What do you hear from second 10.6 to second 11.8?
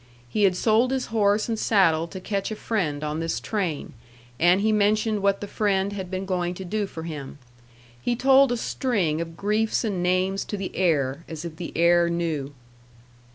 air, as if the